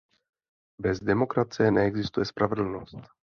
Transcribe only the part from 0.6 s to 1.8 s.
Bez demokracie